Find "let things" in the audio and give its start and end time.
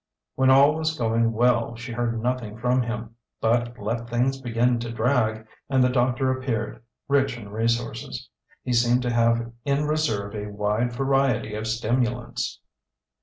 3.77-4.41